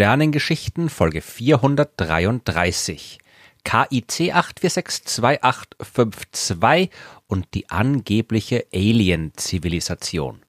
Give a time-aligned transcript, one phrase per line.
[0.00, 3.18] Sternengeschichten Folge 433.
[3.64, 6.88] KIC 8462852
[7.26, 10.40] und die angebliche Alien-Zivilisation.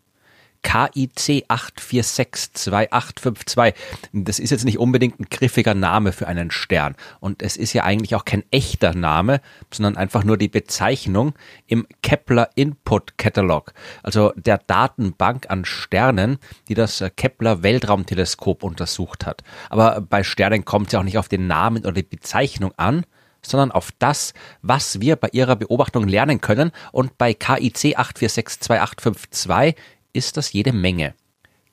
[0.64, 3.74] KIC 8462852.
[4.14, 6.96] Das ist jetzt nicht unbedingt ein griffiger Name für einen Stern.
[7.20, 11.34] Und es ist ja eigentlich auch kein echter Name, sondern einfach nur die Bezeichnung
[11.68, 19.44] im Kepler Input Catalog, also der Datenbank an Sternen, die das Kepler Weltraumteleskop untersucht hat.
[19.70, 23.06] Aber bei Sternen kommt es ja auch nicht auf den Namen oder die Bezeichnung an,
[23.42, 26.72] sondern auf das, was wir bei ihrer Beobachtung lernen können.
[26.92, 29.76] Und bei KIC 8462852
[30.14, 31.14] ist das jede Menge.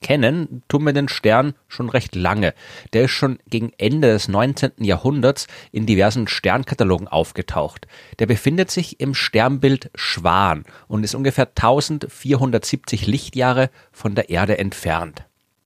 [0.01, 2.55] Kennen tun wir den Stern schon recht lange.
[2.92, 4.73] Der ist schon gegen Ende des 19.
[4.79, 7.88] Jahrhunderts in diversen Sternkatalogen aufgetaucht.
[8.18, 15.24] Der befindet sich im Sternbild Schwan und ist ungefähr 1470 Lichtjahre von der Erde entfernt.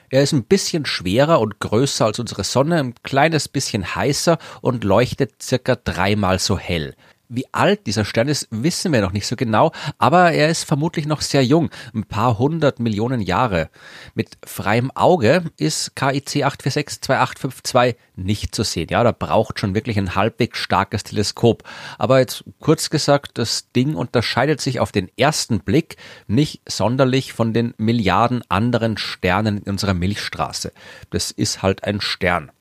[0.08, 4.84] Er ist ein bisschen schwerer und größer als unsere Sonne, ein kleines bisschen heißer und
[4.84, 6.94] leuchtet circa dreimal so hell.
[7.34, 11.06] Wie alt dieser Stern ist, wissen wir noch nicht so genau, aber er ist vermutlich
[11.06, 13.70] noch sehr jung, ein paar hundert Millionen Jahre.
[14.14, 18.88] Mit freiem Auge ist KIC 8462852 nicht zu sehen.
[18.90, 21.62] Ja, da braucht schon wirklich ein halbwegs starkes Teleskop.
[21.96, 25.96] Aber jetzt kurz gesagt, das Ding unterscheidet sich auf den ersten Blick
[26.26, 30.70] nicht sonderlich von den Milliarden anderen Sternen in unserer Milchstraße.
[31.08, 32.52] Das ist halt ein Stern.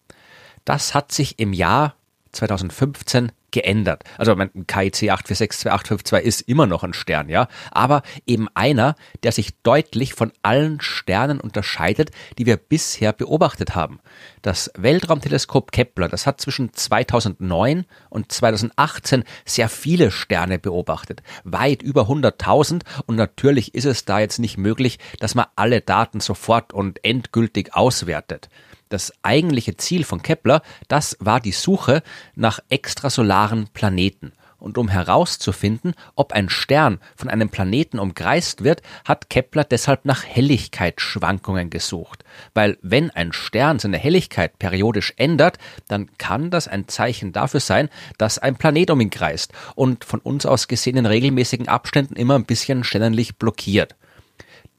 [0.64, 1.96] Das hat sich im Jahr
[2.32, 4.04] 2015 geändert.
[4.18, 9.62] Also mein KIC 8462852 ist immer noch ein Stern, ja, aber eben einer, der sich
[9.62, 14.00] deutlich von allen Sternen unterscheidet, die wir bisher beobachtet haben.
[14.42, 22.04] Das Weltraumteleskop Kepler, das hat zwischen 2009 und 2018 sehr viele Sterne beobachtet, weit über
[22.04, 27.04] 100.000 und natürlich ist es da jetzt nicht möglich, dass man alle Daten sofort und
[27.04, 28.50] endgültig auswertet.
[28.92, 32.04] Das eigentliche Ziel von Kepler, das war die Suche
[32.36, 34.34] nach extrasolaren Planeten.
[34.58, 40.26] Und um herauszufinden, ob ein Stern von einem Planeten umkreist wird, hat Kepler deshalb nach
[40.26, 42.26] Helligkeitsschwankungen gesucht.
[42.54, 45.58] Weil wenn ein Stern seine Helligkeit periodisch ändert,
[45.88, 47.88] dann kann das ein Zeichen dafür sein,
[48.18, 52.36] dass ein Planet um ihn kreist und von uns aus gesehen in regelmäßigen Abständen immer
[52.36, 53.96] ein bisschen sternenlich blockiert.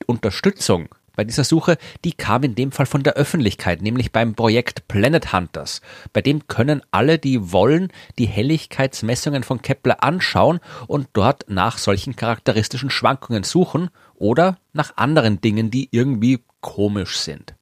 [0.06, 4.88] Unterstützung bei dieser Suche, die kam in dem Fall von der Öffentlichkeit, nämlich beim Projekt
[4.88, 5.80] Planet Hunters.
[6.12, 12.16] Bei dem können alle, die wollen, die Helligkeitsmessungen von Kepler anschauen und dort nach solchen
[12.16, 17.54] charakteristischen Schwankungen suchen oder nach anderen Dingen, die irgendwie komisch sind.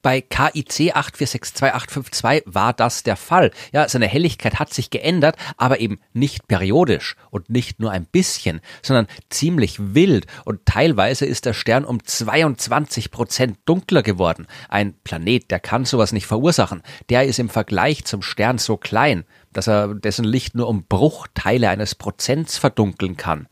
[0.00, 3.50] Bei KIC 8462852 war das der Fall.
[3.72, 8.60] Ja, seine Helligkeit hat sich geändert, aber eben nicht periodisch und nicht nur ein bisschen,
[8.80, 14.46] sondern ziemlich wild und teilweise ist der Stern um 22 Prozent dunkler geworden.
[14.68, 16.82] Ein Planet, der kann sowas nicht verursachen.
[17.08, 21.68] Der ist im Vergleich zum Stern so klein, dass er dessen Licht nur um Bruchteile
[21.70, 23.48] eines Prozents verdunkeln kann.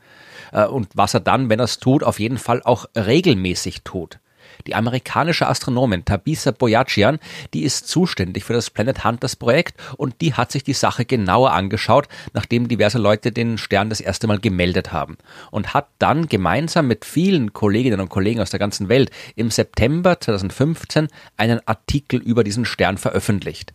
[0.52, 4.20] Äh, und was er dann, wenn er es tut, auf jeden Fall auch regelmäßig tut.
[4.66, 7.18] Die amerikanische Astronomin Tabitha Boyajian,
[7.54, 11.52] die ist zuständig für das Planet Hunters Projekt und die hat sich die Sache genauer
[11.52, 15.16] angeschaut, nachdem diverse Leute den Stern das erste Mal gemeldet haben
[15.50, 20.20] und hat dann gemeinsam mit vielen Kolleginnen und Kollegen aus der ganzen Welt im September
[20.20, 23.72] 2015 einen Artikel über diesen Stern veröffentlicht.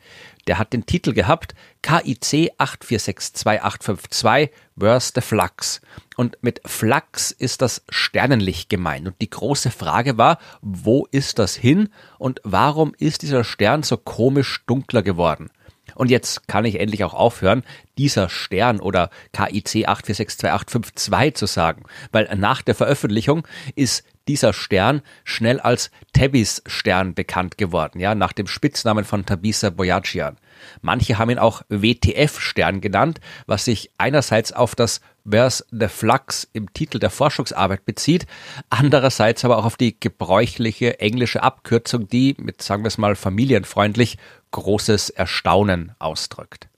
[0.48, 5.82] Der hat den Titel gehabt KIC 8462852 Where's the Flux?
[6.22, 9.08] Und mit Flux ist das Sternenlicht gemeint.
[9.08, 11.90] Und die große Frage war, wo ist das hin
[12.20, 15.50] und warum ist dieser Stern so komisch dunkler geworden?
[15.96, 17.64] Und jetzt kann ich endlich auch aufhören,
[17.98, 25.60] dieser Stern oder KIC 8462852 zu sagen, weil nach der Veröffentlichung ist dieser Stern schnell
[25.60, 30.38] als Tabis Stern bekannt geworden, ja, nach dem Spitznamen von Tabisa Boyajian.
[30.82, 36.74] Manche haben ihn auch WTF-Stern genannt, was sich einerseits auf das Where's the Flux im
[36.74, 38.26] Titel der Forschungsarbeit bezieht,
[38.70, 44.18] andererseits aber auch auf die gebräuchliche englische Abkürzung, die mit, sagen wir es mal, familienfreundlich
[44.52, 46.70] großes Erstaunen ausdrückt.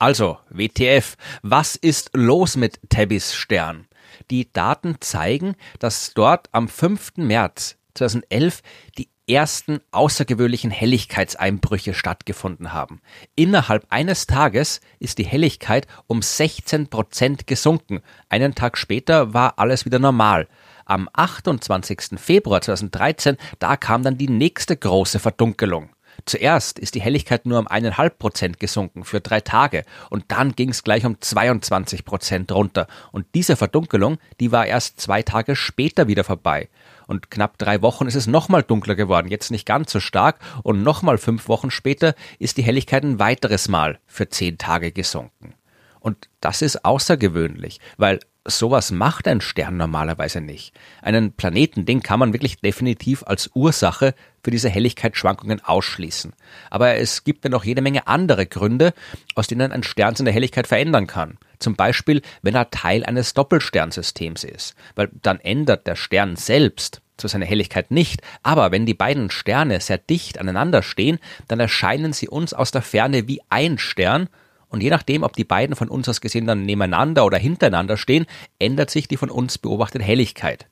[0.00, 3.88] Also, WTF, was ist los mit Tabbys Stern?
[4.30, 7.16] Die Daten zeigen, dass dort am 5.
[7.16, 8.62] März 2011
[8.96, 13.00] die ersten außergewöhnlichen Helligkeitseinbrüche stattgefunden haben.
[13.34, 18.00] Innerhalb eines Tages ist die Helligkeit um 16 Prozent gesunken.
[18.28, 20.48] Einen Tag später war alles wieder normal.
[20.84, 22.18] Am 28.
[22.18, 25.90] Februar 2013, da kam dann die nächste große Verdunkelung.
[26.26, 30.70] Zuerst ist die Helligkeit nur um eineinhalb Prozent gesunken für drei Tage und dann ging
[30.70, 32.86] es gleich um 22 Prozent runter.
[33.12, 36.68] Und diese Verdunkelung, die war erst zwei Tage später wieder vorbei.
[37.06, 40.38] Und knapp drei Wochen ist es nochmal dunkler geworden, jetzt nicht ganz so stark.
[40.62, 45.54] Und nochmal fünf Wochen später ist die Helligkeit ein weiteres Mal für zehn Tage gesunken.
[46.00, 50.74] Und das ist außergewöhnlich, weil sowas macht ein Stern normalerweise nicht.
[51.02, 56.32] Einen Planeten, den kann man wirklich definitiv als Ursache für diese Helligkeitsschwankungen ausschließen.
[56.70, 58.94] Aber es gibt ja noch jede Menge andere Gründe,
[59.34, 61.38] aus denen ein Stern seine Helligkeit verändern kann.
[61.58, 64.74] Zum Beispiel, wenn er Teil eines Doppelsternsystems ist.
[64.94, 69.80] Weil dann ändert der Stern selbst zu seiner Helligkeit nicht, aber wenn die beiden Sterne
[69.80, 71.18] sehr dicht aneinander stehen,
[71.48, 74.28] dann erscheinen sie uns aus der Ferne wie ein Stern
[74.68, 78.26] und je nachdem, ob die beiden von uns aus gesehen dann nebeneinander oder hintereinander stehen,
[78.58, 80.66] ändert sich die von uns beobachtete Helligkeit.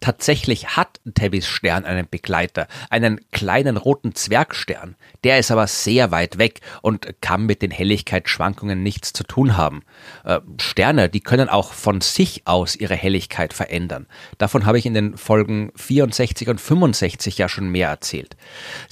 [0.00, 4.94] Tatsächlich hat Tebbys Stern einen Begleiter, einen kleinen roten Zwergstern.
[5.24, 9.82] Der ist aber sehr weit weg und kann mit den Helligkeitsschwankungen nichts zu tun haben.
[10.24, 14.06] Äh, Sterne, die können auch von sich aus ihre Helligkeit verändern.
[14.38, 18.36] Davon habe ich in den Folgen 64 und 65 ja schon mehr erzählt.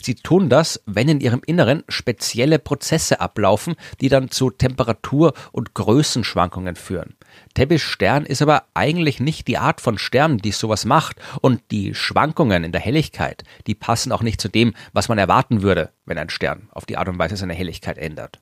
[0.02, 5.74] Sie tun das, wenn in ihrem Inneren spezielle Prozesse ablaufen, die dann zu Temperatur- und
[5.74, 7.14] Größenschwankungen führen.
[7.54, 11.16] Tebbys Stern ist aber eigentlich nicht die Art von Stern, die sowas macht.
[11.40, 15.62] Und die Schwankungen in der Helligkeit, die passen auch nicht zu dem, was man erwarten
[15.62, 18.40] würde, wenn ein Stern auf die Art und Weise seine Helligkeit ändert.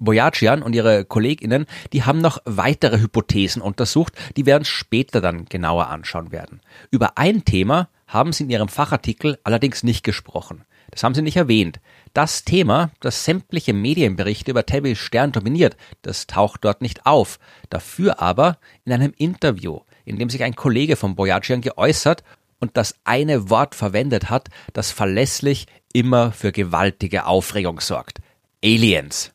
[0.00, 5.44] Boyajian und ihre KollegInnen, die haben noch weitere Hypothesen untersucht, die wir uns später dann
[5.44, 6.60] genauer anschauen werden.
[6.90, 10.64] Über ein Thema haben sie in ihrem Fachartikel allerdings nicht gesprochen.
[10.90, 11.80] Das haben sie nicht erwähnt.
[12.14, 17.38] Das Thema, das sämtliche Medienberichte über Tabby Stern dominiert, das taucht dort nicht auf.
[17.68, 22.24] Dafür aber in einem Interview, in dem sich ein Kollege von Boyajian geäußert
[22.58, 28.18] und das eine Wort verwendet hat, das verlässlich immer für gewaltige Aufregung sorgt.
[28.64, 29.32] Aliens.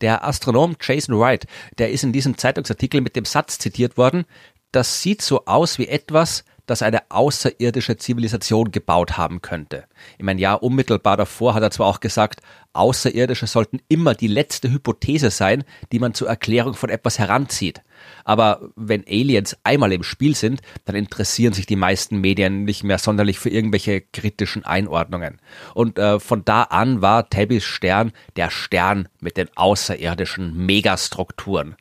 [0.00, 1.46] Der Astronom Jason Wright,
[1.78, 4.24] der ist in diesem Zeitungsartikel mit dem Satz zitiert worden,
[4.72, 9.84] das sieht so aus wie etwas, das eine außerirdische Zivilisation gebaut haben könnte.
[10.18, 12.40] Ich meine, ja, unmittelbar davor hat er zwar auch gesagt,
[12.74, 15.62] Außerirdische sollten immer die letzte Hypothese sein,
[15.92, 17.82] die man zur Erklärung von etwas heranzieht.
[18.24, 22.98] Aber wenn Aliens einmal im Spiel sind, dann interessieren sich die meisten Medien nicht mehr
[22.98, 25.40] sonderlich für irgendwelche kritischen Einordnungen.
[25.74, 31.76] Und äh, von da an war Tabbys Stern der Stern mit den außerirdischen Megastrukturen.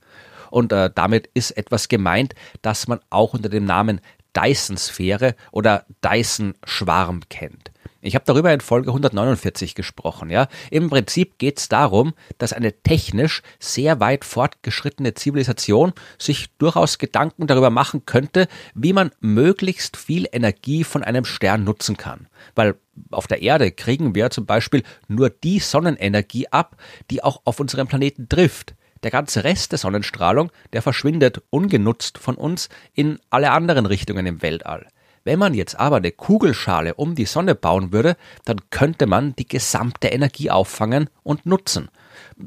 [0.51, 3.99] Und äh, damit ist etwas gemeint, das man auch unter dem Namen
[4.35, 7.71] Dyson-Sphäre oder Dyson-Schwarm kennt.
[8.05, 10.29] Ich habe darüber in Folge 149 gesprochen.
[10.29, 16.97] Ja, im Prinzip geht es darum, dass eine technisch sehr weit fortgeschrittene Zivilisation sich durchaus
[16.97, 22.27] Gedanken darüber machen könnte, wie man möglichst viel Energie von einem Stern nutzen kann.
[22.55, 22.75] Weil
[23.09, 26.75] auf der Erde kriegen wir zum Beispiel nur die Sonnenenergie ab,
[27.09, 28.75] die auch auf unserem Planeten trifft.
[29.03, 34.41] Der ganze Rest der Sonnenstrahlung, der verschwindet ungenutzt von uns in alle anderen Richtungen im
[34.41, 34.87] Weltall.
[35.25, 39.47] Wenn man jetzt aber eine Kugelschale um die Sonne bauen würde, dann könnte man die
[39.47, 41.89] gesamte Energie auffangen und nutzen.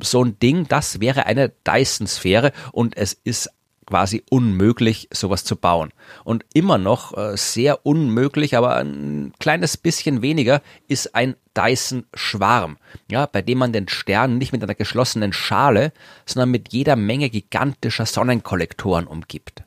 [0.03, 3.50] So ein Ding, das wäre eine Dyson-Sphäre und es ist
[3.87, 5.93] quasi unmöglich, sowas zu bauen.
[6.25, 12.77] Und immer noch äh, sehr unmöglich, aber ein kleines bisschen weniger ist ein Dyson-Schwarm,
[13.11, 15.93] ja, bei dem man den Stern nicht mit einer geschlossenen Schale,
[16.26, 19.65] sondern mit jeder Menge gigantischer Sonnenkollektoren umgibt.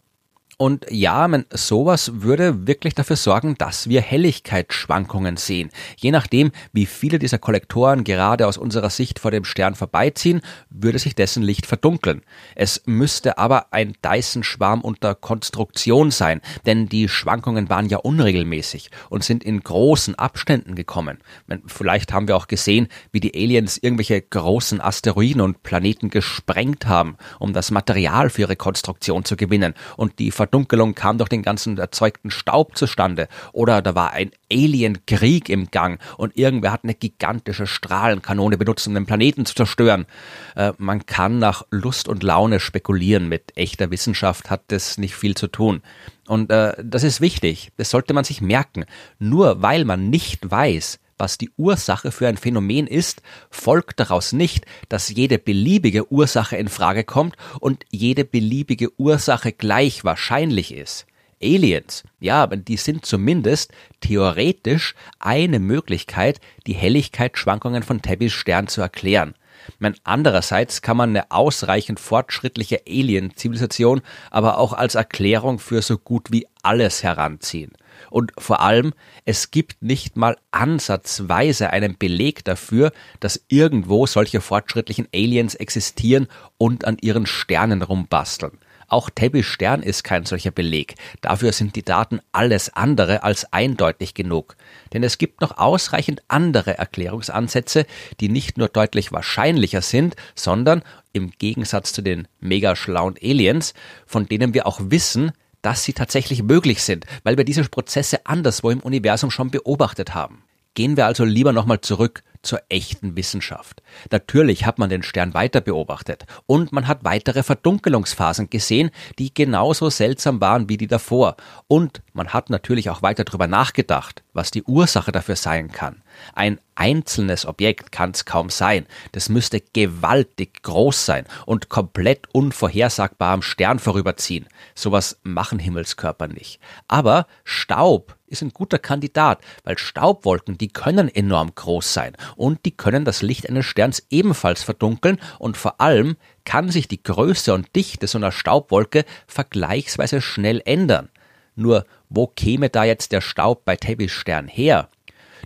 [0.61, 5.69] Und ja, man, sowas würde wirklich dafür sorgen, dass wir Helligkeitsschwankungen sehen.
[5.95, 10.99] Je nachdem, wie viele dieser Kollektoren gerade aus unserer Sicht vor dem Stern vorbeiziehen, würde
[10.99, 12.23] sich dessen Licht verdunkeln.
[12.55, 19.23] Es müsste aber ein Dyson-Schwarm unter Konstruktion sein, denn die Schwankungen waren ja unregelmäßig und
[19.23, 21.19] sind in großen Abständen gekommen.
[21.67, 27.15] Vielleicht haben wir auch gesehen, wie die Aliens irgendwelche großen Asteroiden und Planeten gesprengt haben,
[27.39, 31.77] um das Material für ihre Konstruktion zu gewinnen und die Verdunkelung kam durch den ganzen
[31.77, 33.27] erzeugten Staub zustande.
[33.53, 38.95] Oder da war ein Alienkrieg im Gang und irgendwer hat eine gigantische Strahlenkanone benutzt, um
[38.95, 40.07] den Planeten zu zerstören.
[40.55, 43.29] Äh, man kann nach Lust und Laune spekulieren.
[43.29, 45.83] Mit echter Wissenschaft hat das nicht viel zu tun.
[46.27, 47.71] Und äh, das ist wichtig.
[47.77, 48.85] Das sollte man sich merken.
[49.19, 53.21] Nur weil man nicht weiß, was die Ursache für ein Phänomen ist,
[53.51, 60.03] folgt daraus nicht, dass jede beliebige Ursache in Frage kommt und jede beliebige Ursache gleich
[60.03, 61.05] wahrscheinlich ist.
[61.41, 63.71] Aliens, ja, die sind zumindest
[64.01, 69.35] theoretisch eine Möglichkeit, die Helligkeitsschwankungen von Tebbys Stern zu erklären.
[69.77, 76.31] Man, andererseits kann man eine ausreichend fortschrittliche Alien-Zivilisation aber auch als Erklärung für so gut
[76.31, 77.71] wie alles heranziehen.
[78.09, 78.93] Und vor allem,
[79.25, 86.27] es gibt nicht mal ansatzweise einen Beleg dafür, dass irgendwo solche fortschrittlichen Aliens existieren
[86.57, 88.59] und an ihren Sternen rumbasteln.
[88.89, 90.95] Auch Tabby's Stern ist kein solcher Beleg.
[91.21, 94.55] Dafür sind die Daten alles andere als eindeutig genug.
[94.93, 97.85] Denn es gibt noch ausreichend andere Erklärungsansätze,
[98.19, 100.81] die nicht nur deutlich wahrscheinlicher sind, sondern
[101.13, 103.75] im Gegensatz zu den mega schlauen Aliens,
[104.07, 108.69] von denen wir auch wissen, dass sie tatsächlich möglich sind, weil wir diese Prozesse anderswo
[108.69, 110.43] im Universum schon beobachtet haben.
[110.73, 113.81] Gehen wir also lieber nochmal zurück zur echten Wissenschaft.
[114.11, 119.89] Natürlich hat man den Stern weiter beobachtet und man hat weitere Verdunkelungsphasen gesehen, die genauso
[119.89, 121.35] seltsam waren wie die davor.
[121.67, 126.01] Und man hat natürlich auch weiter darüber nachgedacht, was die Ursache dafür sein kann.
[126.33, 128.85] Ein einzelnes Objekt kann es kaum sein.
[129.11, 134.47] Das müsste gewaltig groß sein und komplett unvorhersagbar am Stern vorüberziehen.
[134.75, 136.59] Sowas machen Himmelskörper nicht.
[136.87, 142.75] Aber Staub ist ein guter Kandidat, weil Staubwolken, die können enorm groß sein und die
[142.75, 147.75] können das Licht eines Sterns ebenfalls verdunkeln und vor allem kann sich die Größe und
[147.75, 151.09] Dichte so einer Staubwolke vergleichsweise schnell ändern.
[151.55, 154.89] Nur wo käme da jetzt der Staub bei Tabby's Stern her?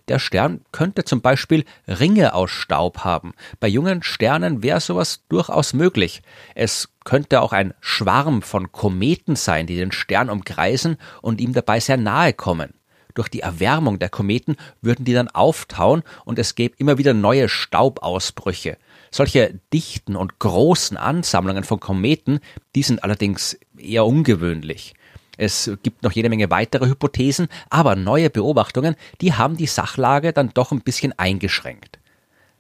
[0.10, 3.34] Der Stern könnte zum Beispiel Ringe aus Staub haben.
[3.62, 6.22] Bei jungen Sternen wäre sowas durchaus möglich.
[6.56, 11.80] Es könnte auch ein Schwarm von Kometen sein, die den Stern umkreisen und ihm dabei
[11.80, 12.74] sehr nahe kommen.
[13.14, 17.48] Durch die Erwärmung der Kometen würden die dann auftauen und es gäbe immer wieder neue
[17.48, 18.78] Staubausbrüche.
[19.12, 22.40] Solche dichten und großen Ansammlungen von Kometen,
[22.76, 24.96] die sind allerdings eher ungewöhnlich.
[25.38, 30.52] Es gibt noch jede Menge weitere Hypothesen, aber neue Beobachtungen, die haben die Sachlage dann
[30.54, 32.00] doch ein bisschen eingeschränkt.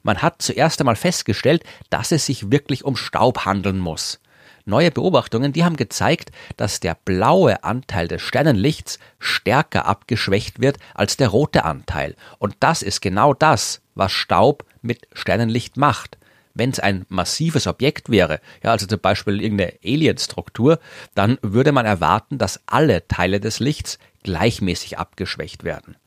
[0.01, 4.19] Man hat zuerst einmal festgestellt, dass es sich wirklich um Staub handeln muss.
[4.65, 11.17] Neue Beobachtungen, die haben gezeigt, dass der blaue Anteil des Sternenlichts stärker abgeschwächt wird als
[11.17, 12.15] der rote Anteil.
[12.39, 16.17] Und das ist genau das, was Staub mit Sternenlicht macht.
[16.53, 20.79] Wenn es ein massives Objekt wäre, ja, also zum Beispiel irgendeine Alienstruktur,
[21.15, 25.97] dann würde man erwarten, dass alle Teile des Lichts gleichmäßig abgeschwächt werden.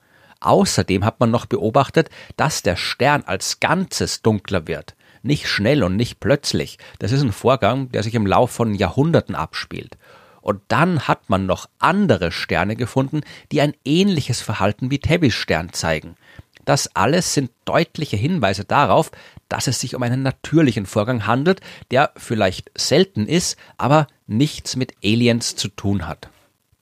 [0.41, 4.95] Außerdem hat man noch beobachtet, dass der Stern als Ganzes dunkler wird.
[5.23, 6.79] Nicht schnell und nicht plötzlich.
[7.01, 9.99] Das ist ein Vorgang, der sich im Lauf von Jahrhunderten abspielt.
[10.41, 15.73] Und dann hat man noch andere Sterne gefunden, die ein ähnliches Verhalten wie Tabby's Stern
[15.73, 16.15] zeigen.
[16.67, 19.13] Das alles sind deutliche Hinweise darauf,
[19.49, 21.61] dass es sich um einen natürlichen Vorgang handelt,
[21.93, 26.29] der vielleicht selten ist, aber nichts mit Aliens zu tun hat.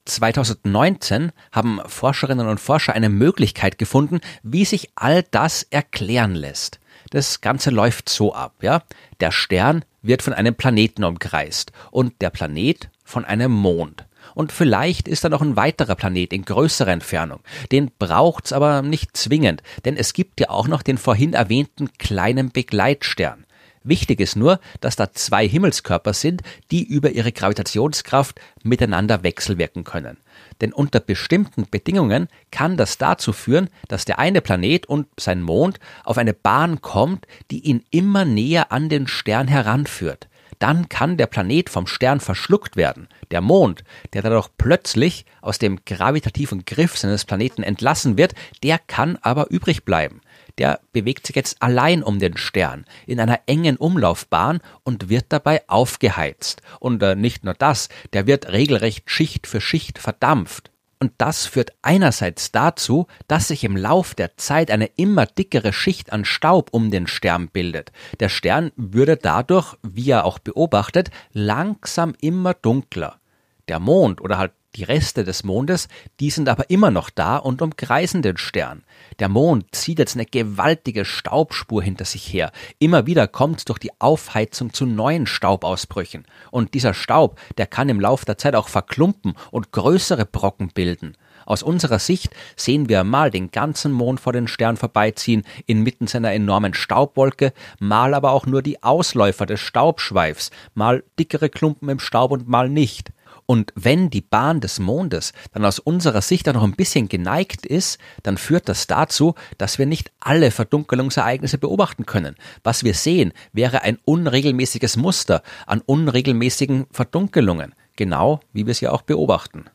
[0.05, 6.79] 2019 haben Forscherinnen und Forscher eine Möglichkeit gefunden, wie sich all das erklären lässt.
[7.11, 8.81] Das Ganze läuft so ab, ja.
[9.19, 14.05] Der Stern wird von einem Planeten umkreist und der Planet von einem Mond.
[14.35, 17.39] Und vielleicht ist da noch ein weiterer Planet in größerer Entfernung.
[17.71, 22.51] Den braucht's aber nicht zwingend, denn es gibt ja auch noch den vorhin erwähnten kleinen
[22.51, 23.45] Begleitstern.
[23.83, 30.17] Wichtig ist nur, dass da zwei Himmelskörper sind, die über ihre Gravitationskraft miteinander wechselwirken können.
[30.59, 35.79] Denn unter bestimmten Bedingungen kann das dazu führen, dass der eine Planet und sein Mond
[36.03, 40.27] auf eine Bahn kommt, die ihn immer näher an den Stern heranführt
[40.59, 43.07] dann kann der Planet vom Stern verschluckt werden.
[43.31, 43.83] Der Mond,
[44.13, 48.33] der dadurch plötzlich aus dem gravitativen Griff seines Planeten entlassen wird,
[48.63, 50.21] der kann aber übrig bleiben.
[50.57, 55.67] Der bewegt sich jetzt allein um den Stern in einer engen Umlaufbahn und wird dabei
[55.67, 56.61] aufgeheizt.
[56.79, 60.71] Und äh, nicht nur das, der wird regelrecht Schicht für Schicht verdampft.
[60.99, 66.13] Und das führt einerseits dazu, dass sich im Lauf der Zeit eine immer dickere Schicht
[66.13, 67.91] an Staub um den Stern bildet.
[68.19, 73.19] Der Stern würde dadurch, wie er auch beobachtet, langsam immer dunkler.
[73.67, 75.87] Der Mond oder halt die Reste des Mondes,
[76.19, 78.83] die sind aber immer noch da und umkreisen den Stern.
[79.19, 82.51] Der Mond zieht jetzt eine gewaltige Staubspur hinter sich her.
[82.79, 86.25] Immer wieder kommt es durch die Aufheizung zu neuen Staubausbrüchen.
[86.51, 91.15] Und dieser Staub, der kann im Lauf der Zeit auch verklumpen und größere Brocken bilden.
[91.45, 96.33] Aus unserer Sicht sehen wir mal den ganzen Mond vor den Stern vorbeiziehen, inmitten seiner
[96.33, 102.31] enormen Staubwolke, mal aber auch nur die Ausläufer des Staubschweifs, mal dickere Klumpen im Staub
[102.31, 103.11] und mal nicht.
[103.45, 107.65] Und wenn die Bahn des Mondes dann aus unserer Sicht dann noch ein bisschen geneigt
[107.65, 112.35] ist, dann führt das dazu, dass wir nicht alle Verdunkelungsereignisse beobachten können.
[112.63, 118.91] Was wir sehen, wäre ein unregelmäßiges Muster an unregelmäßigen Verdunkelungen, genau wie wir es ja
[118.91, 119.65] auch beobachten.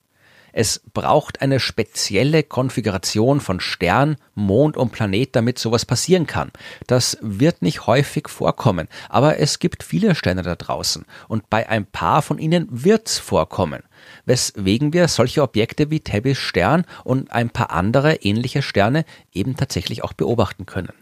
[0.53, 6.51] Es braucht eine spezielle Konfiguration von Stern, Mond und Planet, damit sowas passieren kann.
[6.87, 11.87] Das wird nicht häufig vorkommen, aber es gibt viele Sterne da draußen und bei ein
[11.87, 13.83] paar von ihnen wird's vorkommen,
[14.25, 20.03] weswegen wir solche Objekte wie Tebbys Stern und ein paar andere ähnliche Sterne eben tatsächlich
[20.05, 20.93] auch beobachten können.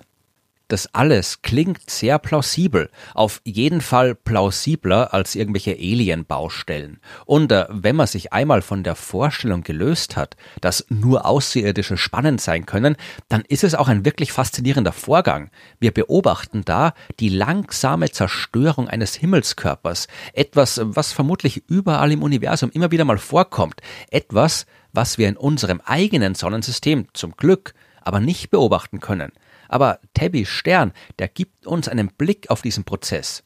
[0.68, 7.00] Das alles klingt sehr plausibel, auf jeden Fall plausibler als irgendwelche Alien-Baustellen.
[7.24, 12.42] Und äh, wenn man sich einmal von der Vorstellung gelöst hat, dass nur Außerirdische spannend
[12.42, 12.96] sein können,
[13.30, 15.50] dann ist es auch ein wirklich faszinierender Vorgang.
[15.80, 22.90] Wir beobachten da die langsame Zerstörung eines Himmelskörpers, etwas, was vermutlich überall im Universum immer
[22.90, 27.72] wieder mal vorkommt, etwas, was wir in unserem eigenen Sonnensystem zum Glück
[28.02, 29.32] aber nicht beobachten können.
[29.68, 33.42] Aber Tebbys Stern, der gibt uns einen Blick auf diesen Prozess.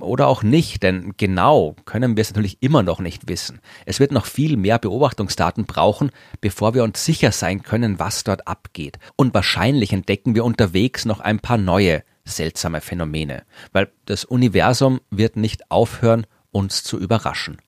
[0.00, 3.60] Oder auch nicht, denn genau können wir es natürlich immer noch nicht wissen.
[3.86, 8.48] Es wird noch viel mehr Beobachtungsdaten brauchen, bevor wir uns sicher sein können, was dort
[8.48, 8.98] abgeht.
[9.16, 15.36] Und wahrscheinlich entdecken wir unterwegs noch ein paar neue, seltsame Phänomene, weil das Universum wird
[15.36, 17.58] nicht aufhören, uns zu überraschen.